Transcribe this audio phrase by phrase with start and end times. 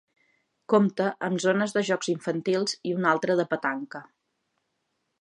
[0.73, 4.07] Compta amb zones de jocs infantils i una altra de petanca.